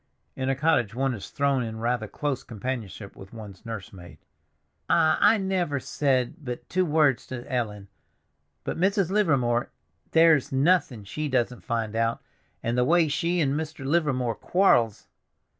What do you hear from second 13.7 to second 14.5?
Livermore